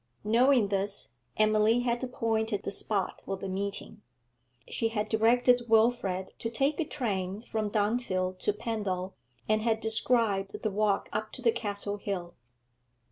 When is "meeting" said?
3.47-4.01